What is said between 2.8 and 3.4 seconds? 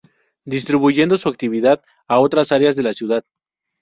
la ciudad.